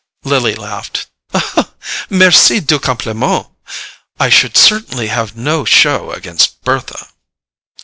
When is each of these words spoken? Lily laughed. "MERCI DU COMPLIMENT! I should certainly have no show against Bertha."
Lily 0.23 0.55
laughed. 0.55 1.05
"MERCI 2.09 2.61
DU 2.65 2.79
COMPLIMENT! 2.79 3.45
I 4.19 4.29
should 4.29 4.57
certainly 4.57 5.09
have 5.09 5.37
no 5.37 5.63
show 5.63 6.11
against 6.11 6.63
Bertha." 6.63 7.09